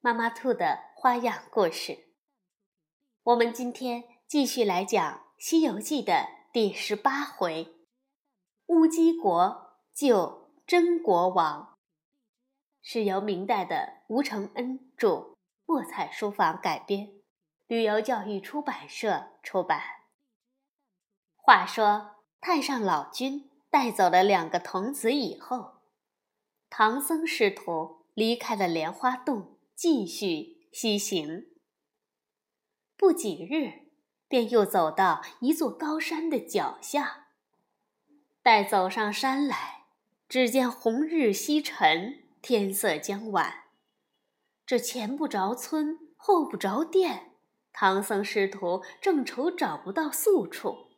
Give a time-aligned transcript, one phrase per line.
[0.00, 2.06] 妈妈兔的花样故事，
[3.24, 7.74] 我们今天继续来讲《西游记》的第十八回：
[8.66, 11.76] 乌鸡国救真国王，
[12.80, 15.34] 是由明代的吴承恩著，
[15.66, 17.10] 墨彩书房改编，
[17.66, 19.82] 旅游教育出版社出版。
[21.34, 25.80] 话说，太上老君带走了两个童子以后，
[26.70, 29.57] 唐僧师徒离开了莲花洞。
[29.78, 31.46] 继续西行，
[32.96, 33.92] 不几日，
[34.26, 37.28] 便又走到一座高山的脚下。
[38.42, 39.84] 待走上山来，
[40.28, 43.66] 只见红日西沉，天色将晚。
[44.66, 47.36] 这前不着村，后不着店，
[47.72, 50.88] 唐僧师徒正愁找不到宿处。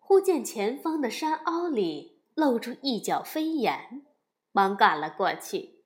[0.00, 4.04] 忽见前方的山凹里露出一角飞檐，
[4.50, 5.79] 忙赶了过去。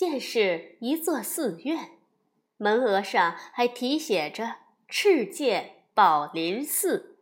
[0.00, 1.90] 见是一座寺院，
[2.56, 4.56] 门额上还题写着
[4.88, 7.18] “赤界宝林寺”。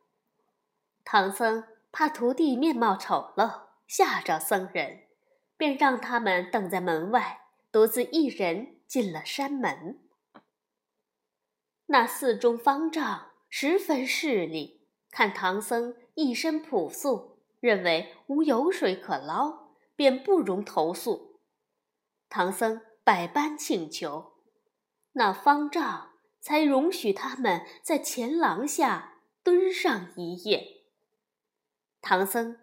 [1.04, 5.00] 唐僧怕徒弟面貌丑陋吓着僧人，
[5.56, 7.40] 便让他们等在门外，
[7.72, 9.98] 独自一人进了山门。
[11.86, 21.27] 那寺中方丈十分势利，看唐僧一身朴素，认为无油水可捞，便不容投宿。
[22.28, 24.32] 唐僧百般请求，
[25.12, 26.10] 那方丈
[26.40, 30.84] 才容许他们在前廊下蹲上一夜。
[32.02, 32.58] 唐僧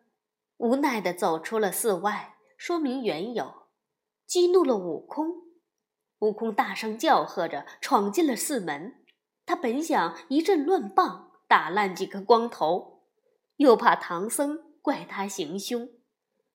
[0.57, 3.67] 无奈地走出了寺外，说明缘由，
[4.25, 5.43] 激怒了悟空。
[6.19, 9.03] 悟空大声叫喝着闯进了寺门。
[9.45, 13.03] 他本想一阵乱棒打烂几个光头，
[13.57, 15.89] 又怕唐僧怪他行凶，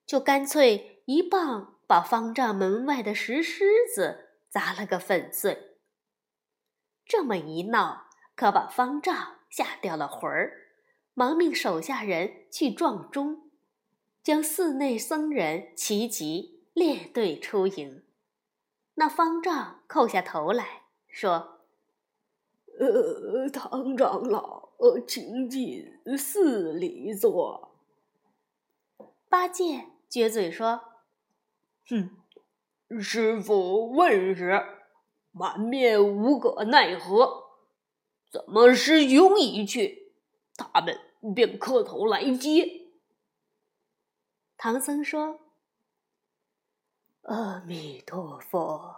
[0.07, 1.80] 就干脆一棒。
[1.91, 5.77] 把方丈门外的石狮子砸了个粉碎。
[7.05, 8.07] 这么一闹，
[8.37, 10.69] 可把方丈吓掉了魂儿，
[11.15, 13.51] 忙命手下人去撞钟，
[14.23, 18.05] 将寺内僧人齐集，列队出营。
[18.95, 21.63] 那方丈叩下头来说
[22.79, 24.69] ：“呃，唐长老，
[25.09, 27.75] 请进寺里坐。”
[29.29, 30.90] 八戒撅嘴说。
[31.91, 34.63] 哼，师傅问时，
[35.33, 37.51] 满面无可奈何。
[38.31, 40.13] 怎么师兄一去，
[40.57, 40.97] 他们
[41.35, 42.93] 便磕头来接。
[44.57, 45.41] 唐僧说
[47.23, 48.95] ：“阿弥陀佛。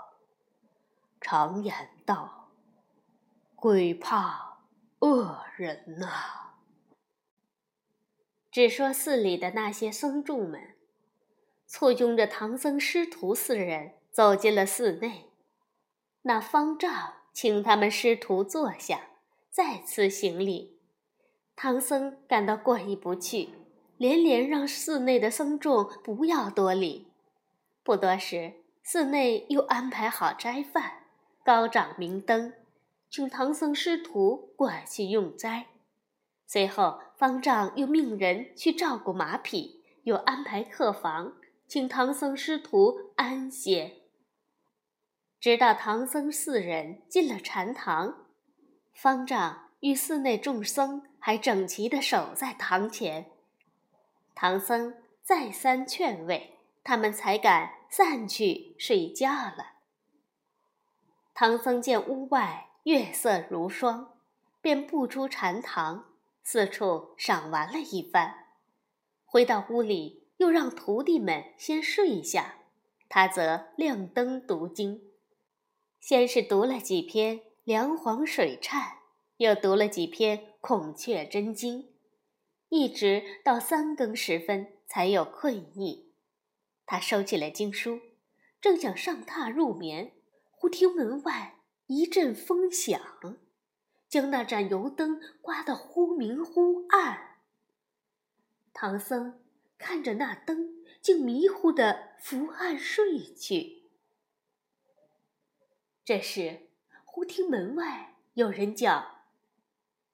[1.18, 2.50] 常言道，
[3.54, 4.58] 鬼怕
[4.98, 6.56] 恶人呐。”
[8.52, 10.76] 只说寺里的那些僧众们。
[11.74, 15.30] 簇拥着唐僧师徒四人走进了寺内，
[16.20, 19.08] 那方丈请他们师徒坐下，
[19.48, 20.76] 再次行礼。
[21.56, 23.48] 唐僧感到过意不去，
[23.96, 27.08] 连连让寺内的僧众不要多礼。
[27.82, 31.04] 不多时，寺内又安排好斋饭，
[31.42, 32.52] 高掌明灯，
[33.08, 35.68] 请唐僧师徒过去用斋。
[36.46, 41.36] 随后，方丈又命人去照顾马匹，又安排客房。
[41.72, 44.02] 请唐僧师徒安歇。
[45.40, 48.26] 直到唐僧四人进了禅堂，
[48.92, 53.30] 方丈与寺内众僧还整齐地守在堂前。
[54.34, 59.76] 唐僧再三劝慰，他们才敢散去睡觉了。
[61.32, 64.18] 唐僧见屋外月色如霜，
[64.60, 66.04] 便步出禅堂，
[66.42, 68.48] 四处赏玩了一番，
[69.24, 70.21] 回到屋里。
[70.42, 72.56] 又让徒弟们先睡一下，
[73.08, 75.00] 他则亮灯读经。
[76.00, 78.80] 先是读了几篇《梁皇水忏》，
[79.36, 81.82] 又读了几篇《孔雀真经》，
[82.70, 86.10] 一直到三更时分才有困意。
[86.86, 88.00] 他收起了经书，
[88.60, 90.10] 正想上榻入眠，
[90.50, 93.00] 忽听门外一阵风响，
[94.08, 97.36] 将那盏油灯刮得忽明忽暗。
[98.74, 99.38] 唐僧。
[99.82, 103.90] 看着那灯，竟迷糊的伏案睡去。
[106.04, 106.68] 这时，
[107.04, 109.24] 忽听门外有人叫：“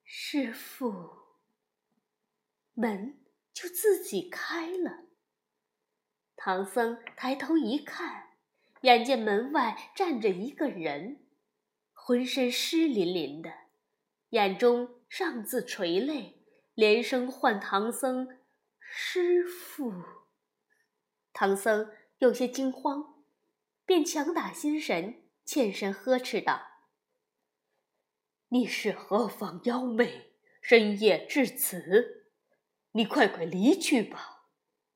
[0.02, 1.18] 师傅。”
[2.72, 3.18] 门
[3.52, 5.04] 就自己开了。
[6.34, 8.30] 唐僧抬头一看，
[8.82, 11.26] 眼见门外站着一个人，
[11.92, 13.52] 浑身湿淋淋的，
[14.30, 16.42] 眼中尚自垂泪，
[16.74, 18.37] 连声唤唐僧
[18.90, 19.92] “师傅”。
[21.32, 23.22] 唐僧有些惊慌，
[23.84, 26.62] 便强打心神，欠身呵斥道
[28.48, 32.26] ：“你是何方妖魅，深夜至此？
[32.92, 34.44] 你快快离去吧，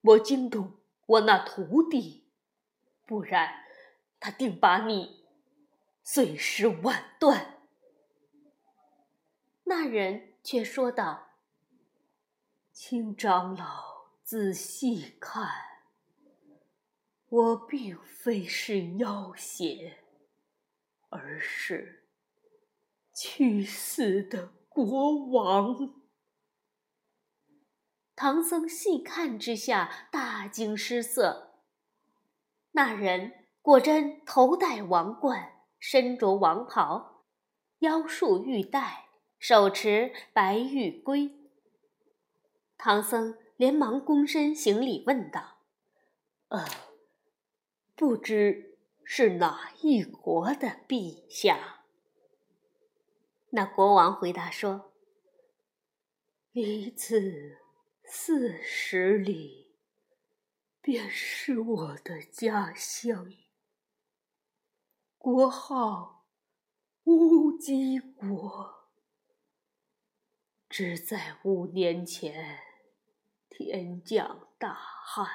[0.01, 2.31] 莫惊动。”我那徒弟，
[3.05, 3.65] 不然
[4.19, 5.27] 他定把你
[6.03, 7.59] 碎尸万段。
[9.65, 11.32] 那人却说道
[12.85, 15.49] ：“请长老仔细看，
[17.29, 20.03] 我并非是妖邪，
[21.09, 22.09] 而是
[23.15, 25.95] 去死的国王。”
[28.17, 31.61] 唐僧细看之下，大惊失色。
[32.73, 37.27] 那人果真头戴王冠，身着王袍，
[37.79, 39.05] 腰束玉带，
[39.39, 41.42] 手持白玉圭。
[42.85, 45.59] 唐僧连忙躬身行礼，问道
[46.51, 46.67] ：“呃，
[47.95, 51.85] 不知是哪一国的陛下？”
[53.51, 54.93] 那国王回答说
[56.51, 57.59] ：“离此。”
[58.05, 59.77] 四十里，
[60.81, 63.33] 便是我的家乡。
[65.17, 66.27] 国号
[67.05, 68.91] 乌鸡国。
[70.69, 72.59] 只在五年前，
[73.55, 75.27] 天降大旱，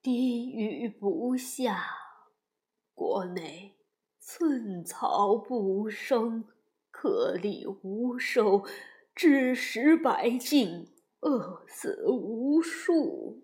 [0.00, 1.84] 滴雨不下，
[2.94, 3.74] 国内
[4.20, 6.44] 寸草不生，
[6.92, 8.64] 颗粒无收，
[9.16, 10.88] 致使百姓。
[11.22, 13.42] 饿死无数，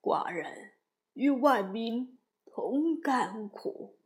[0.00, 0.72] 寡人
[1.12, 2.16] 与万民
[2.46, 3.98] 同甘苦，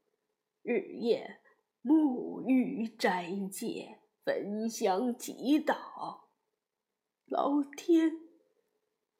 [0.62, 1.40] 日夜
[1.84, 6.21] 沐浴斋戒，焚香祈祷，
[7.32, 8.18] 老天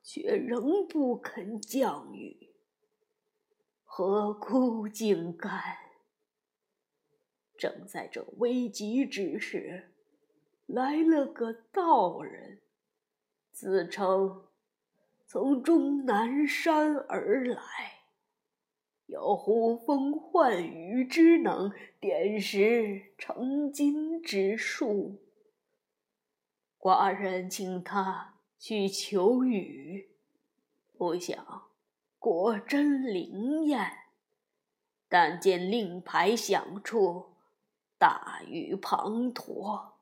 [0.03, 2.51] 却仍不肯降雨，
[3.85, 5.51] 何苦竟干？
[7.57, 9.95] 正在这危急之时，
[10.67, 12.61] 来了个道人。
[13.51, 14.47] 自称
[15.27, 17.63] 从终南山而来，
[19.07, 25.22] 有呼风唤雨之能，点石成金之术。
[26.83, 30.11] 寡人请他去求雨，
[30.99, 31.63] 不想
[32.19, 33.99] 果真灵验。
[35.09, 37.35] 但见令牌响处，
[37.99, 39.93] 大雨滂沱。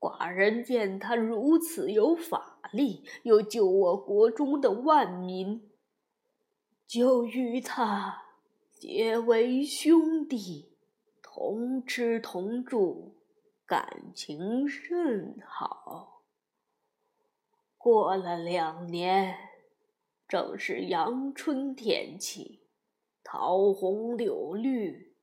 [0.00, 5.70] 寡人见他如此有法力，又救我国中的万民，
[6.84, 8.24] 就与他
[8.72, 10.72] 结为兄弟，
[11.22, 13.15] 同吃同住，
[13.66, 16.22] 感情甚好。
[17.76, 19.36] 过了两年，
[20.28, 22.68] 正是阳春天气，
[23.24, 25.14] 桃红柳绿。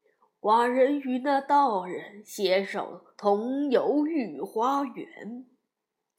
[0.41, 5.45] 寡人与那道人携手同游御花园，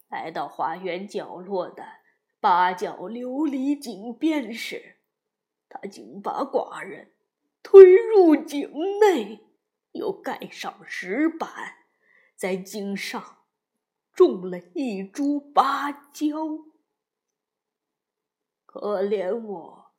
[0.09, 1.85] 来到花园角落的
[2.41, 4.97] 八角琉璃井边时，
[5.69, 7.13] 他竟把寡人
[7.63, 9.45] 推入井内，
[9.93, 11.51] 又盖上石板，
[12.37, 13.39] 在井上
[14.13, 16.29] 种了一株芭蕉。
[18.65, 19.93] 可怜我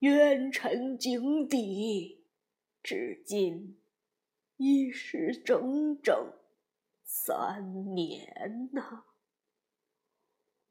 [0.00, 2.24] 冤沉井底。
[2.82, 3.78] 至今
[4.56, 6.32] 已是整整
[7.04, 9.04] 三年呐！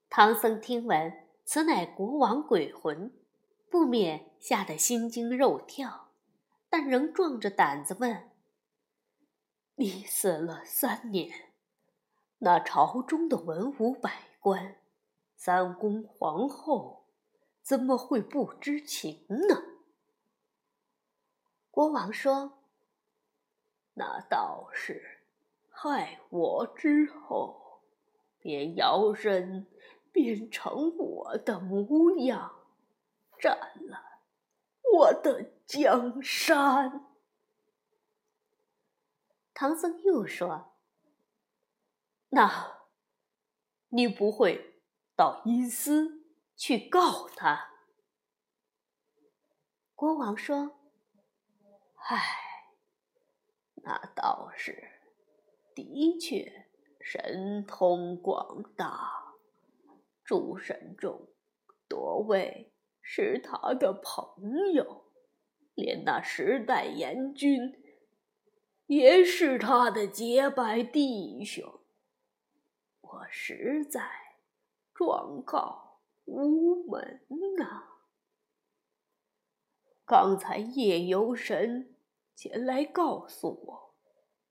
[0.09, 3.13] 唐僧听闻此乃国王鬼魂，
[3.69, 6.11] 不免吓得心惊肉跳，
[6.69, 8.29] 但仍壮着胆子问
[9.81, 11.55] ：“你死了三年，
[12.37, 14.75] 那朝中的文武百官、
[15.35, 17.07] 三公皇后，
[17.63, 19.63] 怎么会不知情呢？”
[21.71, 22.59] 国王说
[23.97, 25.23] ：“那道士
[25.71, 27.81] 害我之后，
[28.37, 29.65] 便摇身
[30.11, 32.51] 变成我的模样，
[33.39, 33.57] 占
[33.87, 34.19] 了
[34.93, 37.07] 我的江山。”
[39.61, 40.73] 唐僧又说
[42.29, 42.79] ：“那，
[43.89, 44.81] 你不会
[45.15, 46.25] 到阴司
[46.55, 47.69] 去告他？”
[49.93, 50.79] 国王说。
[52.09, 52.17] 唉。
[53.83, 54.89] 那道士
[55.75, 56.67] 的确
[56.99, 59.35] 神通广大，
[60.23, 61.27] 诸神中
[61.87, 65.05] 多位是他的朋友，
[65.75, 67.80] 连那十代阎君
[68.91, 71.79] 也是他的结拜弟兄。
[72.99, 74.01] 我实在
[74.93, 77.21] 状告无门
[77.57, 77.83] 呐！
[80.03, 81.95] 刚才夜游神
[82.35, 83.95] 前来告诉我，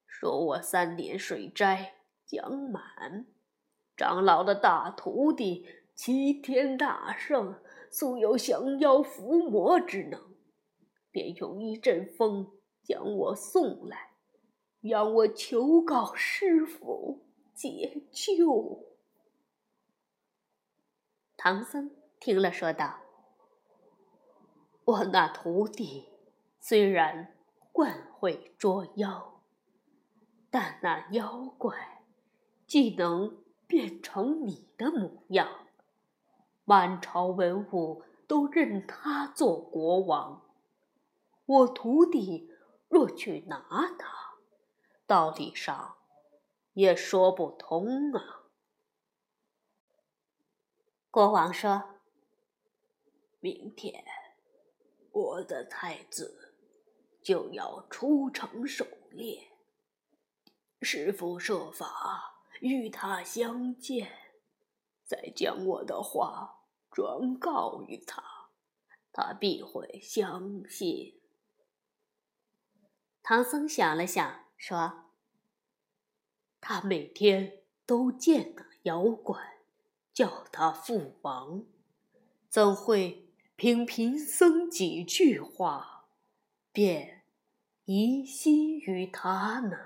[0.07, 3.27] 说我三年水灾将满，
[3.95, 10.19] 长老的大徒弟齐天大圣素有降妖伏魔之能，
[11.11, 12.51] 便用一阵风
[12.83, 14.10] 将我送来，
[14.81, 17.27] 让我求告师傅。
[17.53, 18.87] 解救。
[21.37, 23.01] 唐僧听了，说道
[24.87, 26.09] ：“我那徒弟
[26.59, 27.37] 虽然
[27.71, 29.43] 惯会捉妖，
[30.51, 32.03] 但那妖怪
[32.67, 35.67] 既能变成你的模样，
[36.65, 40.47] 满朝文武都认他做国王。
[41.45, 42.51] 我徒弟
[42.89, 44.20] 若去拿他，
[45.11, 45.97] 道理上……”
[46.75, 48.47] 也说不通啊！
[51.11, 52.01] 国王说
[53.41, 54.05] ：“明天
[55.11, 56.55] 我的太子
[57.21, 59.51] 就要出城狩猎，
[60.81, 64.09] 师傅设法与他相见，
[65.05, 68.23] 再将我的话转告于他，
[69.13, 71.21] 他必会相信。”
[73.25, 75.07] 唐僧想了想，说。
[76.61, 79.57] 他每天都见那妖怪，
[80.13, 81.65] 叫他父王，
[82.51, 86.11] 怎会凭贫僧几句话
[86.71, 87.23] 便
[87.87, 89.77] 疑心于他呢？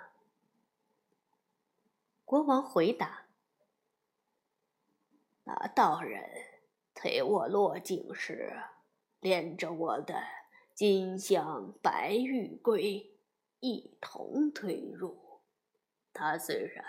[2.25, 3.27] 国王回答
[5.45, 6.29] ：“那道人
[6.93, 8.61] 推我落井时，
[9.21, 10.21] 连着我的
[10.75, 13.14] 金香白玉龟
[13.65, 15.41] 一同推入。”
[16.13, 16.85] 他虽然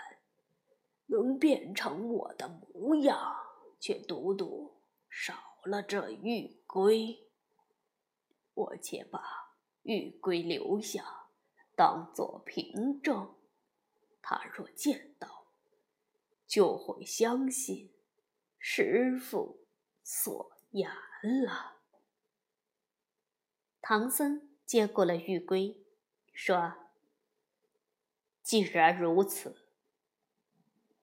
[1.06, 3.34] 能变成我的模样，
[3.80, 4.76] 却独独
[5.08, 7.26] 少了这玉龟。
[8.52, 9.20] 我且把
[9.82, 11.28] 玉龟留下，
[11.74, 13.34] 当作凭证。
[14.20, 15.46] 他若见到，
[16.46, 17.90] 就会相信
[18.58, 19.66] 师傅
[20.02, 20.90] 所言
[21.44, 21.78] 了。
[23.80, 25.85] 唐僧接过了玉龟，
[26.36, 26.74] 说。
[28.42, 29.56] 既然如此，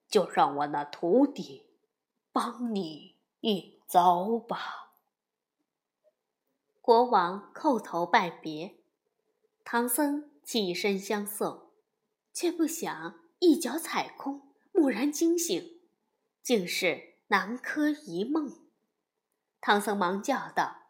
[0.08, 1.66] 就让我那徒弟
[2.32, 4.94] 帮你一遭吧。
[6.80, 8.78] 国王叩头拜别，
[9.66, 11.72] 唐僧起身相送，
[12.32, 15.82] 却不想一脚踩空，蓦然惊醒，
[16.42, 18.58] 竟是南柯一梦。
[19.60, 20.84] 唐僧忙叫道：“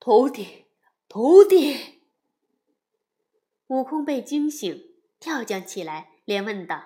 [0.00, 0.64] 徒弟，
[1.06, 2.01] 徒弟！”
[3.66, 4.90] 悟空被惊醒。
[5.20, 6.82] 跳将起来，连问道：“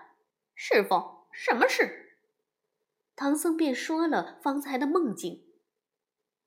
[0.54, 2.18] 师傅，什么事？”
[3.16, 5.46] 唐僧便说了方才的梦境。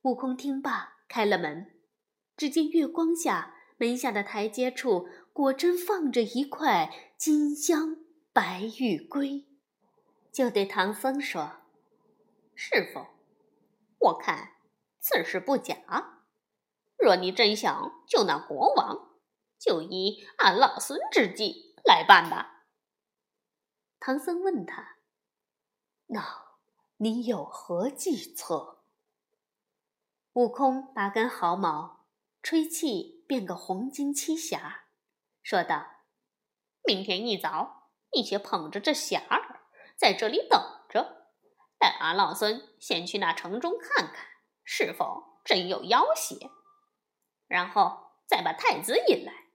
[0.04, 1.82] 悟空听罢，开了门，
[2.38, 7.98] 只见月光下门下的台阶处，果真放着一块金镶
[8.32, 9.48] 白玉龟，
[10.32, 11.64] 就对唐僧说
[12.54, 13.08] ：“师傅，
[13.98, 14.52] 我看
[15.00, 16.20] 此事不假。
[17.00, 19.09] 若你真想救那国王，
[19.60, 22.66] 就以俺老孙之计。”来办吧。
[24.00, 24.98] 唐僧问他
[26.08, 26.58] ：“那
[26.98, 28.84] 你有何计策？”
[30.34, 32.06] 悟空拔根毫毛，
[32.44, 34.84] 吹气变个红金七侠，
[35.42, 36.04] 说道
[36.86, 39.62] ：“明天一早，你且捧着这匣儿，
[39.98, 41.32] 在这里等着，
[41.80, 44.28] 待俺老孙先去那城中看看，
[44.64, 46.52] 是否真有妖邪，
[47.48, 49.49] 然后再把太子引来。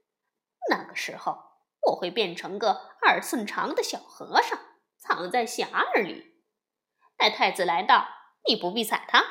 [0.71, 1.55] 那个时候。”
[1.87, 4.59] 我会变成个二寸长的小和尚，
[4.97, 6.35] 藏在匣儿里。
[7.19, 8.09] 待太子来到，
[8.49, 9.23] 你不必睬他，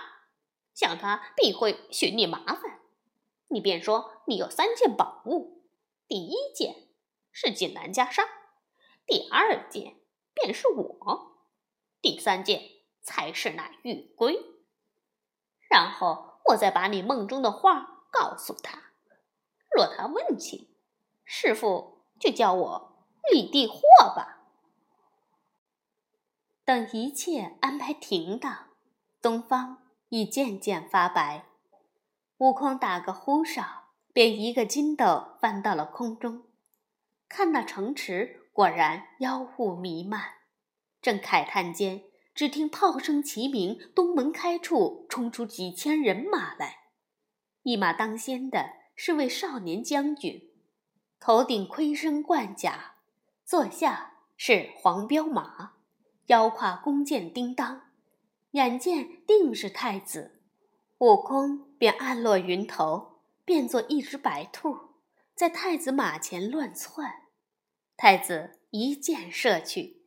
[0.76, 2.80] 想他必会寻你麻烦。
[3.48, 5.68] 你便说你有三件宝物，
[6.08, 6.76] 第一件
[7.32, 8.28] 是锦兰袈裟，
[9.08, 9.96] 第二件
[10.36, 11.48] 便是我，
[12.02, 12.62] 第三件
[13.02, 14.40] 才是那玉龟。
[15.72, 18.94] 然后我再把你梦中的话告诉他。
[19.76, 20.73] 若他问起，
[21.26, 21.94] 师傅。
[22.20, 23.82] 就叫我李地货
[24.16, 24.46] 吧。
[26.64, 28.70] 等一切安排停当，
[29.22, 31.44] 东方已渐渐发白。
[32.38, 36.44] 悟空打个呼哨，便一个筋斗翻到了空中，
[37.28, 40.36] 看那城池，果然妖雾弥漫。
[41.02, 42.04] 正慨叹间，
[42.34, 46.78] 只听炮声齐鸣，东门开处冲出几千人马来。
[47.64, 50.53] 一马当先的是位少年将军，
[51.26, 52.96] 头顶盔身冠甲，
[53.46, 55.76] 坐下是黄骠马，
[56.26, 57.84] 腰挎弓箭叮当，
[58.52, 60.42] 眼见定是太子，
[60.98, 64.78] 悟空便暗落云头，变作一只白兔，
[65.34, 67.30] 在太子马前乱窜。
[67.96, 70.04] 太子一箭射去。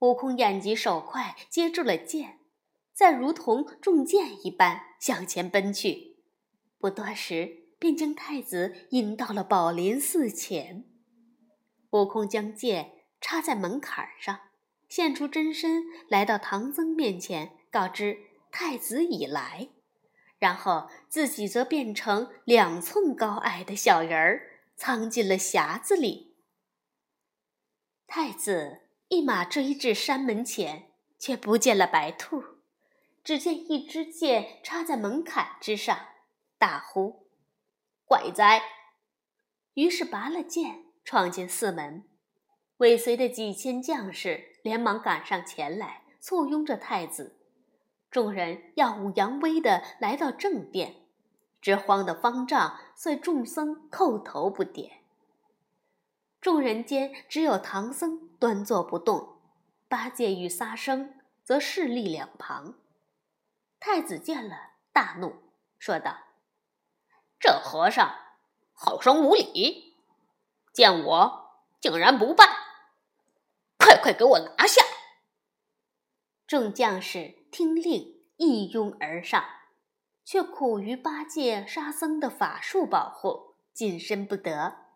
[0.00, 2.40] 悟空眼疾手快，接住了箭，
[2.92, 6.16] 再如同中箭一般向前奔去。
[6.80, 10.84] 不多时，便将太子引到了宝林寺前。
[11.90, 14.40] 悟空将剑插在门槛上，
[14.88, 18.18] 现出真身，来到唐僧面前，告知
[18.50, 19.70] 太子已来，
[20.38, 26.36] 然后自己则变成两寸高矮的小人儿，藏进了匣子里。
[28.06, 28.82] 太子。
[29.10, 32.44] 一马追至山门前，却不见了白兔，
[33.24, 35.98] 只见一支箭插在门槛之上，
[36.58, 37.26] 大呼
[38.08, 38.62] ：“怪哉！”
[39.74, 42.02] 于是拔了剑，闯进寺门。
[42.78, 47.38] 尾随的几千将士连忙赶上前来，簇拥着太子。
[48.10, 51.06] 众人耀武扬威地来到正殿，
[51.60, 54.90] 直慌得方丈遂众僧叩头不迭。
[56.40, 59.40] 众人间只有唐僧端坐不动，
[59.88, 62.74] 八戒与沙僧则势立两旁。
[63.80, 65.34] 太子见了，大怒，
[65.78, 66.16] 说道
[67.40, 68.14] ：“这和尚
[68.72, 69.96] 好生无礼，
[70.72, 72.44] 见我竟然不拜，
[73.78, 74.82] 快快给我拿下！”
[76.46, 79.44] 众将士听令，一拥而上，
[80.24, 84.86] 却苦于八戒、沙僧的法术保护，近身不得。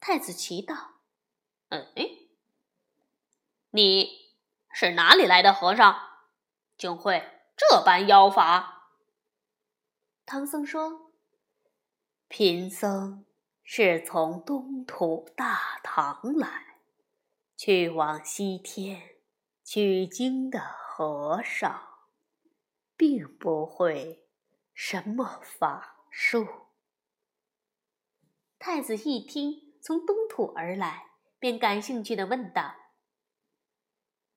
[0.00, 0.94] 太子奇道
[1.70, 1.86] ：“嗯，
[3.70, 4.32] 你
[4.72, 5.98] 是哪里来的和尚，
[6.76, 7.22] 竟会
[7.56, 8.92] 这般妖法？”
[10.26, 11.09] 唐僧说
[12.30, 13.26] ：“贫僧
[13.64, 16.76] 是从东土大唐来，
[17.56, 19.16] 去往西天
[19.64, 21.82] 取经的和尚，
[22.96, 24.28] 并不会
[24.72, 26.46] 什么法术。”
[28.60, 29.68] 太子一听。
[29.82, 31.06] 从东土而来，
[31.38, 32.74] 便感兴趣的问道：“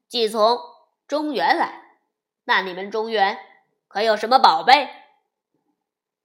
[0.07, 0.57] 既从
[1.05, 1.99] 中原来，
[2.45, 3.37] 那你们中原
[3.89, 4.89] 可有什么宝贝？”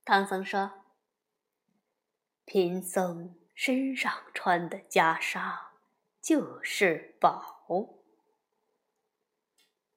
[0.06, 0.70] 唐僧说
[2.48, 5.66] ：“贫僧身上穿的袈裟
[6.22, 7.66] 就是宝。”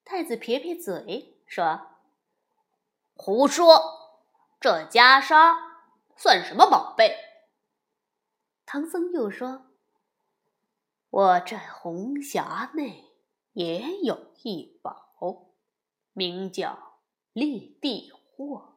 [0.03, 1.87] 太子撇撇嘴说
[3.15, 4.19] ：“胡说！
[4.59, 5.55] 这袈裟
[6.17, 7.15] 算什么宝贝？”
[8.67, 9.67] 唐僧又说
[11.09, 13.13] ：“我这红匣内
[13.53, 15.53] 也有一宝，
[16.11, 16.99] 名叫
[17.31, 18.75] 立地货，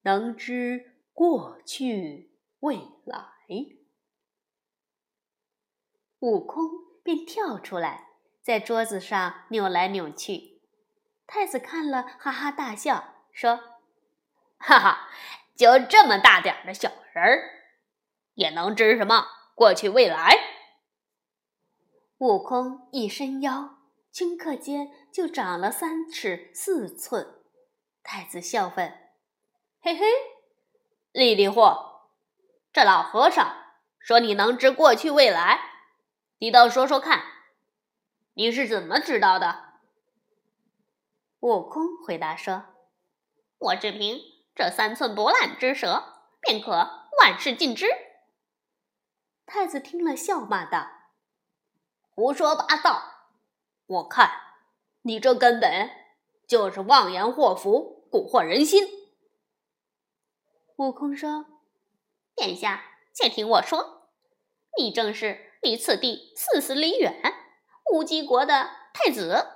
[0.00, 2.29] 能知过去
[2.60, 3.18] 未来。”
[6.20, 6.70] 悟空
[7.02, 8.08] 便跳出来，
[8.42, 10.60] 在桌子上扭来扭去。
[11.26, 13.60] 太子看了，哈哈大笑，说
[14.58, 15.08] ：“哈哈，
[15.56, 17.50] 就这么大点儿的小人儿！”
[18.34, 20.36] 也能知什么过去未来？
[22.18, 23.78] 悟空一伸腰，
[24.12, 27.42] 顷刻间就长了三尺四寸。
[28.02, 28.92] 太子笑问
[29.80, 30.04] ：“嘿嘿，
[31.12, 31.89] 丽丽货，
[32.72, 33.56] 这老和尚
[33.98, 35.60] 说你能知过去未来，
[36.38, 37.22] 你倒说说看，
[38.34, 39.70] 你是怎么知道的？”
[41.40, 42.64] 悟空回答说
[43.58, 44.20] ：“我只凭
[44.54, 46.70] 这三寸不烂之舌，便可
[47.20, 47.86] 万事尽知。”
[49.46, 50.86] 太子听了，笑骂道
[52.14, 53.02] ：“胡说八道！
[53.86, 54.30] 我看
[55.02, 55.90] 你这根本
[56.46, 58.86] 就是妄言祸福，蛊惑人心。”
[60.76, 61.46] 悟空说
[62.40, 64.08] ：“殿下，且听我说，
[64.78, 67.20] 你正是离此地四十里远
[67.92, 69.46] 乌鸡国的太子。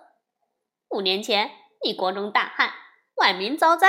[0.91, 1.51] 五年前，
[1.83, 2.75] 你国中大旱，
[3.15, 3.89] 万民遭灾，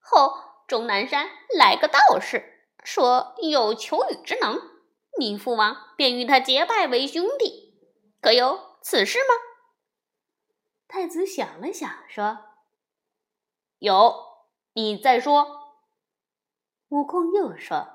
[0.00, 0.34] 后
[0.66, 4.60] 终南山来个道士，说有求雨之能。”
[5.16, 7.78] 你父王便与他结拜为兄弟，
[8.20, 9.26] 可有此事吗？
[10.88, 12.38] 太子想了想，说
[13.78, 14.34] ：“有。”
[14.74, 15.76] 你再说。
[16.88, 17.93] 悟空又说：“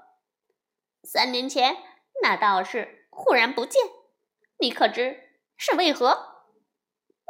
[1.03, 1.77] 三年前
[2.21, 3.81] 那道士忽然不见，
[4.59, 5.17] 你可知
[5.57, 6.43] 是为何？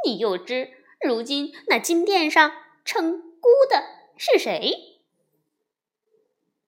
[0.06, 2.52] 你又知如今那金殿上
[2.86, 3.84] 称孤的
[4.18, 5.02] 是谁？”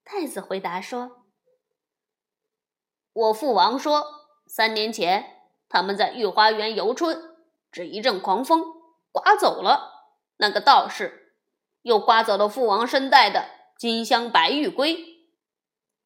[0.04, 1.26] 太子回答说。
[3.14, 4.06] 我父王说
[4.48, 7.36] ：“三年前他们在御花园游春，
[7.72, 8.64] 只一阵狂风
[9.12, 11.36] 刮走了那个道士，
[11.82, 15.28] 又刮走了父王身带的金镶白玉龟。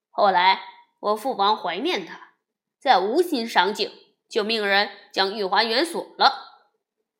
[0.09, 0.61] 后来
[1.05, 2.33] 我父王怀念他，
[2.79, 3.91] 在无心赏景，
[4.27, 6.65] 就命人将御花园锁了。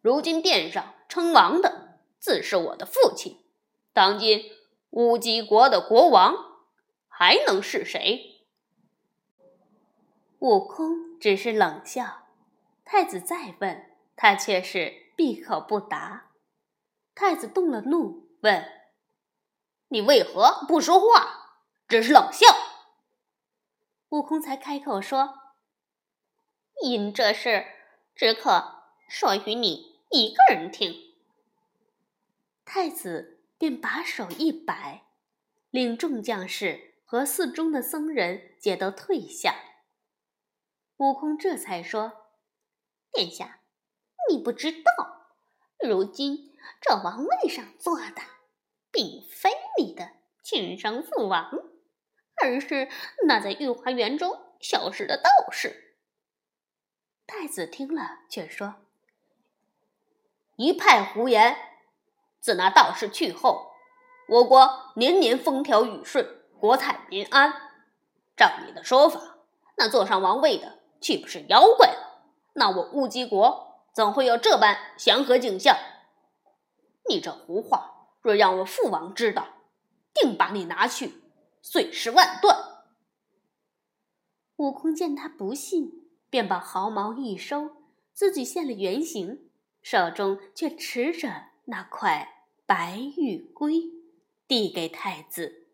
[0.01, 3.45] 如今殿上称王的自是我的父亲，
[3.93, 4.43] 当今
[4.89, 6.35] 乌鸡国的国王
[7.07, 8.47] 还能是谁？
[10.39, 12.23] 悟空只是冷笑，
[12.83, 16.31] 太子再问，他却是闭口不答。
[17.13, 18.67] 太子动了怒，问
[19.89, 21.59] ：“你为何不说话？
[21.87, 22.47] 只是冷笑？”
[24.15, 25.33] 悟空才开口说
[26.81, 27.65] ：“因这事
[28.15, 30.95] 只可说与你一个人听。”
[32.63, 35.03] 太子便把手一摆，
[35.69, 39.53] 令众将士和寺中的僧人皆都退下。
[40.95, 42.29] 悟空这才说
[43.11, 43.59] ：“殿下，
[44.29, 45.27] 你不知道，
[45.85, 48.21] 如今这王位上坐的，
[48.91, 51.51] 并非你的亲生父王。”
[52.41, 52.89] 而是
[53.27, 55.95] 那在御花园中消失的道士。
[57.27, 58.75] 太子听了，却说
[60.57, 61.57] ：“一派胡言！
[62.39, 63.71] 自那道士去后，
[64.27, 67.51] 我国年年风调雨顺，国泰民安。
[68.37, 69.37] 照你的说法，
[69.77, 71.95] 那坐上王位的岂不是妖怪？
[72.53, 75.75] 那我乌鸡国怎会有这般祥和景象？
[77.09, 79.47] 你这胡话，若让我父王知道，
[80.13, 81.23] 定把你拿去。”
[81.67, 82.83] 碎尸万段。
[84.57, 87.77] 悟空见他不信，便把毫毛一收，
[88.13, 89.49] 自己现了原形，
[89.81, 93.81] 手中却持着那块白玉龟，
[94.47, 95.71] 递给太子。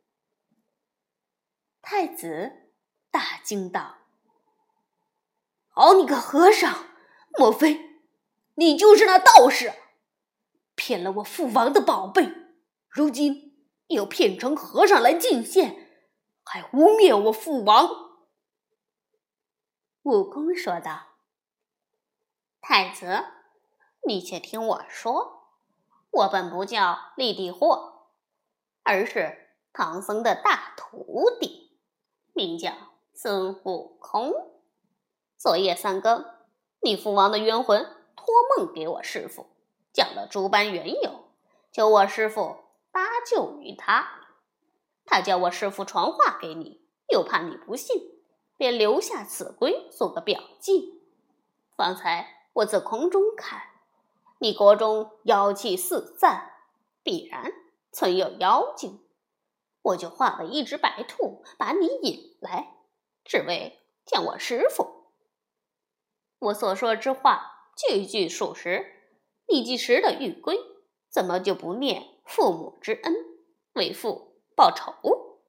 [1.81, 2.71] 太子
[3.11, 3.97] 大惊道
[5.67, 6.85] ：“好你个和尚，
[7.37, 7.99] 莫非
[8.55, 9.73] 你就是那道士？
[10.73, 12.31] 骗了我父王的宝贝，
[12.87, 13.49] 如今……”
[13.91, 15.80] 又骗成和尚来进献，
[16.53, 17.87] 还污蔑我父王。
[20.01, 21.03] 悟空说道
[22.59, 23.23] ：“太子，
[24.05, 25.45] 你且听我说，
[26.11, 28.09] 我本不叫立地货，
[28.83, 31.79] 而是唐僧的大徒弟，
[32.33, 32.73] 名叫
[33.13, 34.33] 孙悟空。
[35.37, 36.25] 昨夜三更，
[36.81, 37.81] 你父王的冤魂
[38.13, 38.25] 托
[38.57, 39.47] 梦给我师傅，
[39.93, 41.29] 讲了诸般缘由，
[41.71, 42.57] 求我师傅。”
[42.91, 44.30] 搭救于他，
[45.11, 48.13] 他叫我师傅传话给你，又怕你不信，
[48.55, 51.01] 便留下此龟做个表记。
[51.75, 53.61] 方才我自空中看，
[54.39, 56.53] 你国中妖气四散，
[57.03, 57.51] 必然
[57.91, 59.01] 存有妖精，
[59.81, 62.77] 我就画了一只白兔，把你引来，
[63.25, 65.07] 只为见我师傅。
[66.39, 68.85] 我所说之话句句属实，
[69.49, 70.57] 你既识得玉龟，
[71.09, 72.07] 怎么就不念？
[72.23, 73.13] 父母之恩，
[73.73, 74.30] 为父
[74.61, 75.39] 报仇。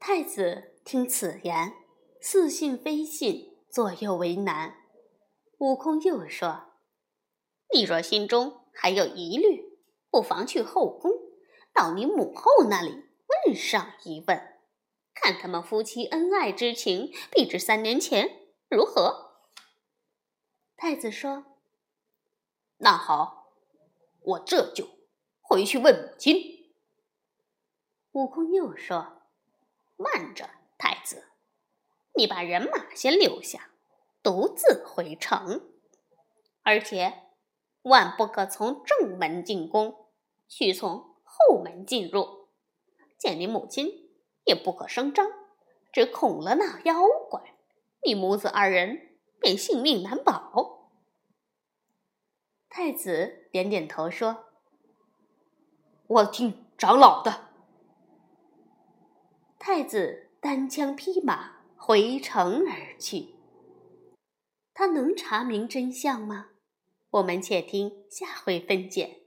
[0.00, 1.74] 太子听此言，
[2.18, 4.74] 似信非信，左右为难。
[5.58, 6.78] 悟空又说
[7.74, 9.78] ：“你若心中还有疑虑，
[10.10, 11.12] 不妨去后宫，
[11.74, 13.04] 到你母后那里
[13.44, 14.58] 问上一问，
[15.12, 19.42] 看他们夫妻恩爱之情，比至三年前，如何？”
[20.74, 21.44] 太子说
[22.80, 23.52] ：“那好。”
[24.24, 24.88] 我这就
[25.48, 26.74] 回去问母亲。
[28.10, 29.22] 悟空又说
[29.96, 31.28] ：“慢着，太子，
[32.14, 33.70] 你把人马先留下，
[34.24, 35.72] 独自回城。
[36.62, 37.22] 而且
[37.82, 40.08] 万不可从正门进宫，
[40.48, 42.48] 须从后门进入。
[43.16, 44.10] 见你母亲
[44.44, 45.30] 也不可声张，
[45.92, 46.96] 只恐了那妖
[47.30, 47.54] 怪，
[48.04, 50.90] 你母子二人便性命难保。”
[52.68, 54.45] 太子点点头说
[56.06, 57.48] ：“我听长老的。”
[59.58, 63.34] 太子单枪匹马回城而去。
[64.72, 66.48] 他能查明真相吗？
[67.10, 69.22] 我们且听下回分解。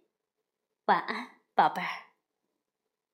[0.86, 2.09] 晚安，宝贝儿。